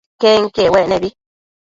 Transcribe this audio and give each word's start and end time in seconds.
Iquenquiec 0.15 0.71
uec 0.75 0.87
nebi 0.91 1.09